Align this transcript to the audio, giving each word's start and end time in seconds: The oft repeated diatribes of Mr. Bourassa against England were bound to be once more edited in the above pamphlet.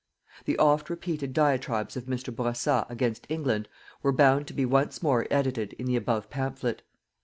The 0.45 0.57
oft 0.57 0.89
repeated 0.89 1.31
diatribes 1.31 1.95
of 1.95 2.05
Mr. 2.05 2.35
Bourassa 2.35 2.87
against 2.89 3.27
England 3.29 3.69
were 4.01 4.11
bound 4.11 4.47
to 4.47 4.53
be 4.53 4.65
once 4.65 5.03
more 5.03 5.27
edited 5.29 5.73
in 5.73 5.85
the 5.85 5.95
above 5.95 6.27
pamphlet. 6.27 6.81